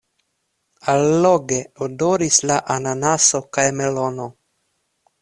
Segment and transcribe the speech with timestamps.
[0.93, 4.27] Alloge odoris la ananaso kaj melono.